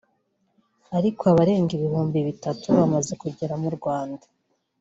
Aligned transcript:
ariko 0.97 1.21
abarenga 1.31 1.71
ibihumbi 1.77 2.17
bitatu 2.27 2.65
bamaze 2.77 3.13
kugera 3.21 3.53
mu 3.61 3.69
Rwanda 3.77 4.25